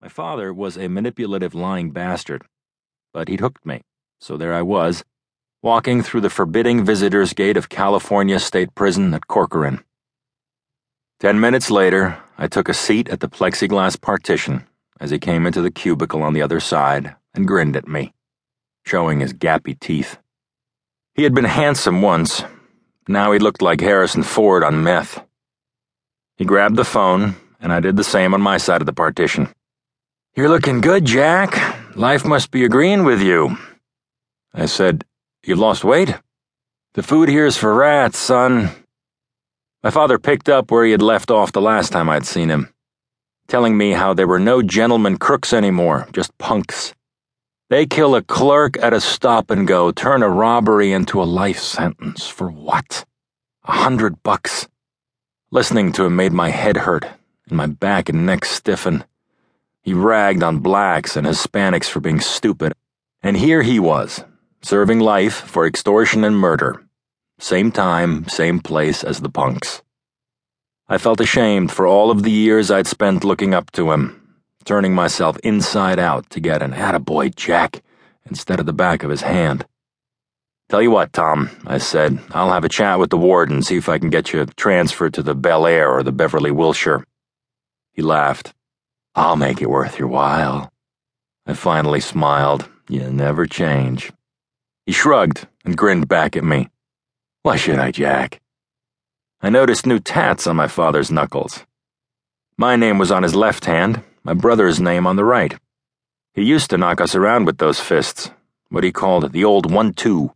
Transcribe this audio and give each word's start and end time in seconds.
My 0.00 0.08
father 0.08 0.54
was 0.54 0.78
a 0.78 0.88
manipulative, 0.88 1.54
lying 1.54 1.90
bastard, 1.90 2.44
but 3.12 3.26
he'd 3.26 3.40
hooked 3.40 3.66
me, 3.66 3.82
so 4.20 4.36
there 4.36 4.54
I 4.54 4.62
was, 4.62 5.02
walking 5.60 6.02
through 6.02 6.20
the 6.20 6.30
forbidding 6.30 6.84
visitors' 6.84 7.32
gate 7.32 7.56
of 7.56 7.68
California 7.68 8.38
State 8.38 8.76
Prison 8.76 9.12
at 9.12 9.26
Corcoran. 9.26 9.82
Ten 11.18 11.40
minutes 11.40 11.68
later, 11.68 12.16
I 12.38 12.46
took 12.46 12.68
a 12.68 12.74
seat 12.74 13.08
at 13.08 13.18
the 13.18 13.28
plexiglass 13.28 14.00
partition 14.00 14.68
as 15.00 15.10
he 15.10 15.18
came 15.18 15.46
into 15.46 15.62
the 15.62 15.70
cubicle 15.70 16.22
on 16.22 16.32
the 16.32 16.42
other 16.42 16.60
side 16.60 17.16
and 17.34 17.48
grinned 17.48 17.76
at 17.76 17.88
me, 17.88 18.14
showing 18.86 19.18
his 19.18 19.32
gappy 19.32 19.78
teeth. 19.80 20.16
He 21.14 21.24
had 21.24 21.34
been 21.34 21.44
handsome 21.44 22.02
once. 22.02 22.44
Now 23.08 23.32
he 23.32 23.40
looked 23.40 23.62
like 23.62 23.80
Harrison 23.80 24.22
Ford 24.22 24.62
on 24.62 24.84
meth. 24.84 25.24
He 26.36 26.44
grabbed 26.44 26.76
the 26.76 26.84
phone, 26.84 27.34
and 27.60 27.72
I 27.72 27.80
did 27.80 27.96
the 27.96 28.04
same 28.04 28.32
on 28.32 28.40
my 28.40 28.58
side 28.58 28.80
of 28.80 28.86
the 28.86 28.92
partition. 28.92 29.48
You're 30.38 30.48
looking 30.48 30.80
good, 30.80 31.04
Jack. 31.04 31.96
Life 31.96 32.24
must 32.24 32.52
be 32.52 32.64
agreeing 32.64 33.02
with 33.02 33.20
you. 33.20 33.58
I 34.54 34.66
said, 34.66 35.04
You've 35.44 35.58
lost 35.58 35.82
weight? 35.82 36.14
The 36.94 37.02
food 37.02 37.28
here's 37.28 37.56
for 37.56 37.74
rats, 37.74 38.18
son. 38.18 38.70
My 39.82 39.90
father 39.90 40.16
picked 40.16 40.48
up 40.48 40.70
where 40.70 40.84
he 40.84 40.92
had 40.92 41.02
left 41.02 41.32
off 41.32 41.50
the 41.50 41.60
last 41.60 41.90
time 41.90 42.08
I'd 42.08 42.24
seen 42.24 42.50
him, 42.50 42.72
telling 43.48 43.76
me 43.76 43.90
how 43.90 44.14
there 44.14 44.28
were 44.28 44.38
no 44.38 44.62
gentlemen 44.62 45.18
crooks 45.18 45.52
anymore, 45.52 46.06
just 46.12 46.38
punks. 46.38 46.94
They 47.68 47.84
kill 47.84 48.14
a 48.14 48.22
clerk 48.22 48.78
at 48.80 48.92
a 48.92 49.00
stop 49.00 49.50
and 49.50 49.66
go, 49.66 49.90
turn 49.90 50.22
a 50.22 50.28
robbery 50.28 50.92
into 50.92 51.20
a 51.20 51.24
life 51.24 51.58
sentence. 51.58 52.28
For 52.28 52.48
what? 52.48 53.04
A 53.64 53.72
hundred 53.72 54.22
bucks. 54.22 54.68
Listening 55.50 55.90
to 55.94 56.04
him 56.04 56.14
made 56.14 56.32
my 56.32 56.50
head 56.50 56.76
hurt 56.76 57.06
and 57.48 57.56
my 57.56 57.66
back 57.66 58.08
and 58.08 58.24
neck 58.24 58.44
stiffen. 58.44 59.02
He 59.88 59.94
ragged 59.94 60.42
on 60.42 60.58
blacks 60.58 61.16
and 61.16 61.26
Hispanics 61.26 61.86
for 61.88 62.00
being 62.00 62.20
stupid, 62.20 62.74
and 63.22 63.38
here 63.38 63.62
he 63.62 63.80
was, 63.80 64.22
serving 64.60 65.00
life 65.00 65.32
for 65.32 65.66
extortion 65.66 66.24
and 66.24 66.36
murder. 66.36 66.84
Same 67.38 67.72
time, 67.72 68.28
same 68.28 68.60
place 68.60 69.02
as 69.02 69.20
the 69.20 69.30
punks. 69.30 69.80
I 70.90 70.98
felt 70.98 71.22
ashamed 71.22 71.72
for 71.72 71.86
all 71.86 72.10
of 72.10 72.22
the 72.22 72.30
years 72.30 72.70
I'd 72.70 72.86
spent 72.86 73.24
looking 73.24 73.54
up 73.54 73.70
to 73.70 73.90
him, 73.90 74.36
turning 74.66 74.94
myself 74.94 75.38
inside 75.38 75.98
out 75.98 76.28
to 76.32 76.38
get 76.38 76.62
an 76.62 76.74
attaboy 76.74 77.34
Jack 77.34 77.80
instead 78.26 78.60
of 78.60 78.66
the 78.66 78.74
back 78.74 79.02
of 79.02 79.08
his 79.08 79.22
hand. 79.22 79.64
Tell 80.68 80.82
you 80.82 80.90
what, 80.90 81.14
Tom, 81.14 81.48
I 81.66 81.78
said, 81.78 82.18
I'll 82.32 82.52
have 82.52 82.64
a 82.64 82.68
chat 82.68 82.98
with 82.98 83.08
the 83.08 83.16
warden, 83.16 83.62
see 83.62 83.78
if 83.78 83.88
I 83.88 83.98
can 83.98 84.10
get 84.10 84.34
you 84.34 84.44
transferred 84.44 85.14
to 85.14 85.22
the 85.22 85.34
Bel 85.34 85.66
Air 85.66 85.90
or 85.90 86.02
the 86.02 86.12
Beverly 86.12 86.50
Wilshire. 86.50 87.06
He 87.94 88.02
laughed. 88.02 88.52
I'll 89.14 89.36
make 89.36 89.60
it 89.62 89.70
worth 89.70 89.98
your 89.98 90.08
while. 90.08 90.70
I 91.46 91.54
finally 91.54 92.00
smiled. 92.00 92.68
You 92.88 93.10
never 93.10 93.46
change. 93.46 94.12
He 94.86 94.92
shrugged 94.92 95.46
and 95.64 95.76
grinned 95.76 96.08
back 96.08 96.36
at 96.36 96.44
me. 96.44 96.68
Why 97.42 97.56
should 97.56 97.78
I, 97.78 97.90
Jack? 97.90 98.40
I 99.40 99.50
noticed 99.50 99.86
new 99.86 99.98
tats 99.98 100.46
on 100.46 100.56
my 100.56 100.68
father's 100.68 101.10
knuckles. 101.10 101.64
My 102.56 102.76
name 102.76 102.98
was 102.98 103.10
on 103.10 103.22
his 103.22 103.34
left 103.34 103.66
hand, 103.66 104.02
my 104.24 104.34
brother's 104.34 104.80
name 104.80 105.06
on 105.06 105.16
the 105.16 105.24
right. 105.24 105.56
He 106.34 106.42
used 106.42 106.70
to 106.70 106.78
knock 106.78 107.00
us 107.00 107.14
around 107.14 107.44
with 107.46 107.58
those 107.58 107.80
fists, 107.80 108.30
what 108.68 108.84
he 108.84 108.92
called 108.92 109.32
the 109.32 109.44
old 109.44 109.70
one 109.70 109.92
two. 109.92 110.32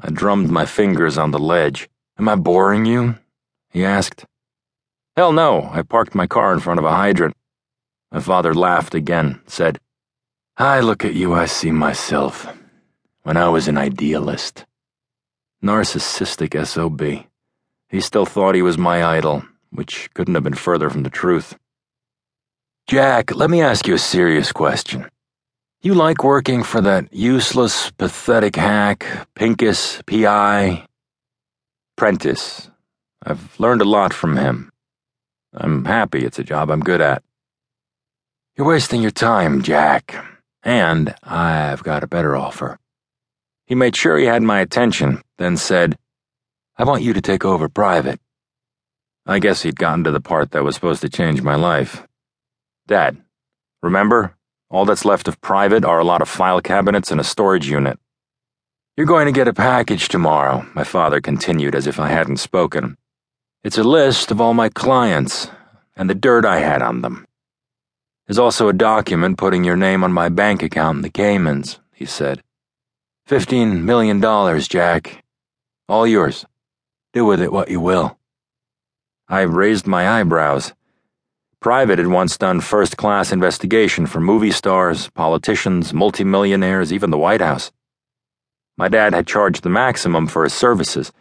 I 0.00 0.10
drummed 0.10 0.50
my 0.50 0.66
fingers 0.66 1.18
on 1.18 1.30
the 1.30 1.38
ledge. 1.38 1.88
Am 2.18 2.28
I 2.28 2.34
boring 2.34 2.84
you? 2.84 3.16
he 3.70 3.84
asked. 3.84 4.24
Hell 5.16 5.32
no, 5.32 5.68
I 5.72 5.82
parked 5.82 6.14
my 6.14 6.26
car 6.26 6.52
in 6.52 6.60
front 6.60 6.78
of 6.78 6.84
a 6.84 6.94
hydrant. 6.94 7.36
My 8.10 8.20
father 8.20 8.54
laughed 8.54 8.94
again, 8.94 9.40
said, 9.46 9.78
I 10.56 10.80
look 10.80 11.04
at 11.04 11.14
you, 11.14 11.34
I 11.34 11.46
see 11.46 11.70
myself 11.70 12.46
when 13.22 13.36
I 13.36 13.48
was 13.48 13.68
an 13.68 13.76
idealist. 13.76 14.64
Narcissistic 15.62 16.66
SOB. 16.66 17.26
He 17.88 18.00
still 18.00 18.26
thought 18.26 18.54
he 18.54 18.62
was 18.62 18.78
my 18.78 19.04
idol, 19.04 19.44
which 19.70 20.08
couldn't 20.14 20.34
have 20.34 20.44
been 20.44 20.54
further 20.54 20.88
from 20.88 21.02
the 21.02 21.10
truth. 21.10 21.56
Jack, 22.86 23.34
let 23.34 23.50
me 23.50 23.60
ask 23.60 23.86
you 23.86 23.94
a 23.94 23.98
serious 23.98 24.50
question. 24.52 25.06
You 25.82 25.94
like 25.94 26.24
working 26.24 26.62
for 26.62 26.80
that 26.80 27.12
useless, 27.12 27.90
pathetic 27.92 28.56
hack, 28.56 29.28
Pincus, 29.34 30.00
P.I.? 30.06 30.86
Prentice. 31.96 32.70
I've 33.22 33.60
learned 33.60 33.82
a 33.82 33.88
lot 33.88 34.14
from 34.14 34.36
him. 34.36 34.70
I'm 35.52 35.84
happy 35.84 36.24
it's 36.24 36.38
a 36.38 36.44
job 36.44 36.70
I'm 36.70 36.80
good 36.80 37.00
at. 37.00 37.22
You're 38.58 38.66
wasting 38.66 39.02
your 39.02 39.12
time, 39.12 39.62
Jack. 39.62 40.16
And 40.64 41.14
I've 41.22 41.84
got 41.84 42.02
a 42.02 42.08
better 42.08 42.34
offer. 42.34 42.76
He 43.66 43.76
made 43.76 43.94
sure 43.94 44.18
he 44.18 44.24
had 44.24 44.42
my 44.42 44.58
attention, 44.58 45.22
then 45.36 45.56
said, 45.56 45.96
I 46.76 46.82
want 46.82 47.04
you 47.04 47.12
to 47.12 47.20
take 47.20 47.44
over 47.44 47.68
private. 47.68 48.18
I 49.24 49.38
guess 49.38 49.62
he'd 49.62 49.78
gotten 49.78 50.02
to 50.02 50.10
the 50.10 50.20
part 50.20 50.50
that 50.50 50.64
was 50.64 50.74
supposed 50.74 51.02
to 51.02 51.08
change 51.08 51.40
my 51.40 51.54
life. 51.54 52.04
Dad, 52.88 53.22
remember? 53.80 54.34
All 54.70 54.84
that's 54.84 55.04
left 55.04 55.28
of 55.28 55.40
private 55.40 55.84
are 55.84 56.00
a 56.00 56.04
lot 56.04 56.20
of 56.20 56.28
file 56.28 56.60
cabinets 56.60 57.12
and 57.12 57.20
a 57.20 57.24
storage 57.24 57.70
unit. 57.70 58.00
You're 58.96 59.06
going 59.06 59.26
to 59.26 59.32
get 59.32 59.46
a 59.46 59.54
package 59.54 60.08
tomorrow, 60.08 60.66
my 60.74 60.82
father 60.82 61.20
continued 61.20 61.76
as 61.76 61.86
if 61.86 62.00
I 62.00 62.08
hadn't 62.08 62.38
spoken. 62.38 62.96
It's 63.62 63.78
a 63.78 63.84
list 63.84 64.32
of 64.32 64.40
all 64.40 64.52
my 64.52 64.68
clients 64.68 65.46
and 65.94 66.10
the 66.10 66.16
dirt 66.16 66.44
I 66.44 66.58
had 66.58 66.82
on 66.82 67.02
them. 67.02 67.27
There's 68.28 68.38
also 68.38 68.68
a 68.68 68.74
document 68.74 69.38
putting 69.38 69.64
your 69.64 69.76
name 69.76 70.04
on 70.04 70.12
my 70.12 70.28
bank 70.28 70.62
account 70.62 70.96
in 70.96 71.02
the 71.02 71.08
Caymans, 71.08 71.80
he 71.94 72.04
said. 72.04 72.42
Fifteen 73.24 73.86
million 73.86 74.20
dollars, 74.20 74.68
Jack. 74.68 75.24
All 75.88 76.06
yours. 76.06 76.44
Do 77.14 77.24
with 77.24 77.40
it 77.40 77.50
what 77.50 77.70
you 77.70 77.80
will. 77.80 78.18
I 79.28 79.40
raised 79.40 79.86
my 79.86 80.20
eyebrows. 80.20 80.74
Private 81.58 81.98
had 81.98 82.08
once 82.08 82.36
done 82.36 82.60
first 82.60 82.98
class 82.98 83.32
investigation 83.32 84.04
for 84.04 84.20
movie 84.20 84.50
stars, 84.50 85.08
politicians, 85.08 85.94
multimillionaires, 85.94 86.92
even 86.92 87.10
the 87.10 87.16
White 87.16 87.40
House. 87.40 87.72
My 88.76 88.88
dad 88.88 89.14
had 89.14 89.26
charged 89.26 89.62
the 89.62 89.70
maximum 89.70 90.26
for 90.26 90.44
his 90.44 90.52
services, 90.52 91.12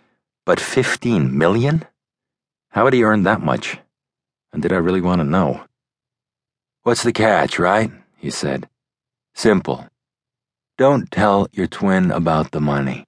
but 0.46 0.60
fifteen 0.60 1.38
million? 1.38 1.86
How 2.72 2.84
had 2.84 2.94
he 2.94 3.06
earned 3.06 3.26
that 3.26 3.42
much? 3.42 3.78
And 4.52 4.62
did 4.62 4.74
I 4.74 4.78
really 4.78 5.02
want 5.02 5.22
to 5.22 5.26
know? 5.26 5.64
What's 6.88 7.04
the 7.04 7.12
catch, 7.12 7.60
right? 7.60 7.92
he 8.16 8.30
said. 8.30 8.70
Simple. 9.36 9.90
Don't 10.78 11.12
tell 11.12 11.50
your 11.52 11.68
twin 11.68 12.12
about 12.12 12.52
the 12.52 12.62
money. 12.62 13.06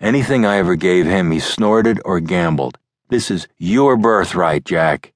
Anything 0.00 0.44
I 0.44 0.56
ever 0.56 0.74
gave 0.74 1.06
him, 1.06 1.30
he 1.30 1.38
snorted 1.38 2.00
or 2.04 2.18
gambled. 2.18 2.78
This 3.08 3.30
is 3.30 3.46
your 3.58 3.96
birthright, 3.96 4.64
Jack. 4.64 5.12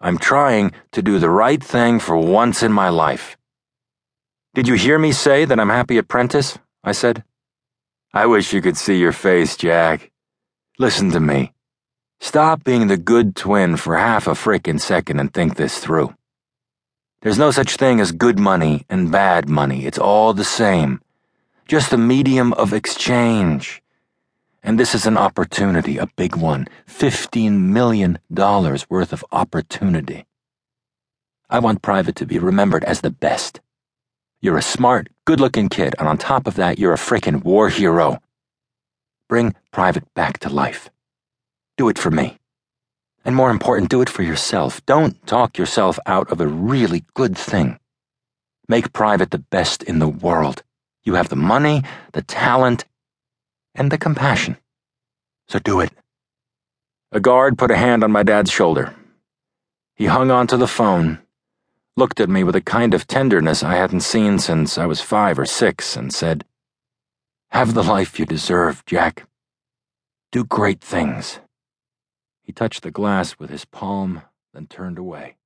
I'm 0.00 0.18
trying 0.18 0.72
to 0.90 1.02
do 1.02 1.20
the 1.20 1.30
right 1.30 1.62
thing 1.62 2.00
for 2.00 2.16
once 2.16 2.64
in 2.64 2.72
my 2.72 2.88
life. 2.88 3.36
Did 4.52 4.66
you 4.66 4.74
hear 4.74 4.98
me 4.98 5.12
say 5.12 5.44
that 5.44 5.60
I'm 5.60 5.70
happy 5.70 5.98
apprentice? 5.98 6.58
I 6.82 6.90
said. 6.90 7.22
I 8.12 8.26
wish 8.26 8.52
you 8.52 8.60
could 8.60 8.76
see 8.76 8.98
your 8.98 9.12
face, 9.12 9.56
Jack. 9.56 10.10
Listen 10.80 11.12
to 11.12 11.20
me. 11.20 11.52
Stop 12.18 12.64
being 12.64 12.88
the 12.88 12.96
good 12.96 13.36
twin 13.36 13.76
for 13.76 13.96
half 13.96 14.26
a 14.26 14.32
frickin' 14.32 14.80
second 14.80 15.20
and 15.20 15.32
think 15.32 15.54
this 15.54 15.78
through. 15.78 16.12
There's 17.24 17.38
no 17.38 17.50
such 17.50 17.76
thing 17.76 18.00
as 18.00 18.12
good 18.12 18.38
money 18.38 18.84
and 18.90 19.10
bad 19.10 19.48
money. 19.48 19.86
It's 19.86 19.98
all 19.98 20.34
the 20.34 20.44
same. 20.44 21.00
Just 21.66 21.90
a 21.94 21.96
medium 21.96 22.52
of 22.52 22.74
exchange. 22.74 23.82
And 24.62 24.78
this 24.78 24.94
is 24.94 25.06
an 25.06 25.16
opportunity, 25.16 25.96
a 25.96 26.06
big 26.16 26.36
one. 26.36 26.68
$15 26.86 27.60
million 27.60 28.18
worth 28.28 29.14
of 29.14 29.24
opportunity. 29.32 30.26
I 31.48 31.60
want 31.60 31.80
Private 31.80 32.16
to 32.16 32.26
be 32.26 32.38
remembered 32.38 32.84
as 32.84 33.00
the 33.00 33.10
best. 33.10 33.62
You're 34.42 34.58
a 34.58 34.62
smart, 34.62 35.08
good 35.24 35.40
looking 35.40 35.70
kid, 35.70 35.94
and 35.98 36.06
on 36.06 36.18
top 36.18 36.46
of 36.46 36.56
that, 36.56 36.78
you're 36.78 36.92
a 36.92 36.98
frickin' 36.98 37.42
war 37.42 37.70
hero. 37.70 38.20
Bring 39.30 39.54
Private 39.72 40.12
back 40.12 40.40
to 40.40 40.50
life. 40.50 40.90
Do 41.78 41.88
it 41.88 41.98
for 41.98 42.10
me. 42.10 42.36
And 43.24 43.34
more 43.34 43.50
important, 43.50 43.90
do 43.90 44.02
it 44.02 44.10
for 44.10 44.22
yourself. 44.22 44.84
Don't 44.84 45.26
talk 45.26 45.56
yourself 45.56 45.98
out 46.04 46.30
of 46.30 46.40
a 46.40 46.46
really 46.46 47.04
good 47.14 47.36
thing. 47.36 47.78
Make 48.68 48.92
private 48.92 49.30
the 49.30 49.38
best 49.38 49.82
in 49.82 49.98
the 49.98 50.08
world. 50.08 50.62
You 51.04 51.14
have 51.14 51.30
the 51.30 51.36
money, 51.36 51.82
the 52.12 52.22
talent, 52.22 52.84
and 53.74 53.90
the 53.90 53.98
compassion. 53.98 54.58
So 55.48 55.58
do 55.58 55.80
it. 55.80 55.90
A 57.12 57.20
guard 57.20 57.56
put 57.56 57.70
a 57.70 57.76
hand 57.76 58.02
on 58.02 58.12
my 58.12 58.22
dad's 58.22 58.50
shoulder. 58.50 58.94
He 59.94 60.06
hung 60.06 60.30
onto 60.30 60.56
the 60.56 60.66
phone, 60.66 61.20
looked 61.96 62.20
at 62.20 62.28
me 62.28 62.42
with 62.42 62.56
a 62.56 62.60
kind 62.60 62.92
of 62.94 63.06
tenderness 63.06 63.62
I 63.62 63.76
hadn't 63.76 64.00
seen 64.00 64.38
since 64.38 64.76
I 64.76 64.86
was 64.86 65.00
five 65.00 65.38
or 65.38 65.46
six, 65.46 65.96
and 65.96 66.12
said, 66.12 66.44
Have 67.50 67.74
the 67.74 67.84
life 67.84 68.18
you 68.18 68.26
deserve, 68.26 68.84
Jack. 68.86 69.28
Do 70.32 70.44
great 70.44 70.80
things. 70.80 71.38
He 72.44 72.52
touched 72.52 72.82
the 72.82 72.90
glass 72.90 73.38
with 73.38 73.48
his 73.48 73.64
palm, 73.64 74.22
then 74.52 74.66
turned 74.66 74.98
away. 74.98 75.36